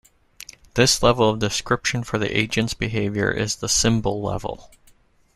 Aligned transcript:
This 0.73 1.03
level 1.03 1.29
of 1.29 1.37
description 1.37 2.03
for 2.03 2.17
the 2.17 2.35
agent's 2.35 2.73
behavior 2.73 3.29
is 3.29 3.57
the 3.57 3.69
symbol 3.69 4.19
level. 4.19 4.71